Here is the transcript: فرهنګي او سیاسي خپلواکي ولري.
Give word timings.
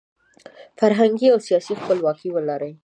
فرهنګي 0.79 1.27
او 1.33 1.39
سیاسي 1.47 1.73
خپلواکي 1.81 2.29
ولري. 2.31 2.71